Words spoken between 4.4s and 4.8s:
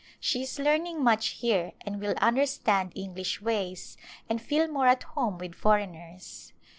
feel